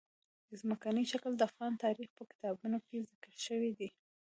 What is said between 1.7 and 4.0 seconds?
تاریخ په کتابونو کې ذکر شوی دي.